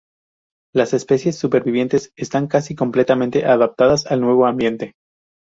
Las 0.73 0.95
especies 0.95 1.37
supervivientes 1.37 2.11
están 2.15 2.47
casi 2.47 2.73
completamente 2.73 3.45
adaptadas 3.45 4.07
al 4.07 4.21
nuevo 4.21 4.47
ambiente. 4.47 4.95